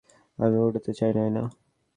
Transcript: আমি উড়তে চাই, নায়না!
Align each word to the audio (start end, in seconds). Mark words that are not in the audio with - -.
আমি 0.39 0.57
উড়তে 0.59 0.91
চাই, 0.99 1.11
নায়না! 1.17 1.43